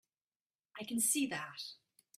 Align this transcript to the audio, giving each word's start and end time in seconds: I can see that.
I 0.79 0.83
can 0.83 0.99
see 0.99 1.27
that. 1.27 1.61